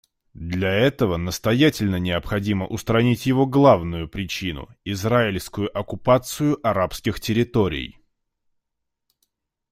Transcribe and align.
Для 0.33 0.71
этого 0.73 1.17
настоятельно 1.17 1.97
необходимо 1.97 2.65
устранить 2.65 3.27
его 3.27 3.45
главную 3.45 4.09
причину— 4.09 4.67
израильскую 4.83 5.69
оккупацию 5.77 6.59
арабских 6.67 7.19
территорий. 7.21 7.99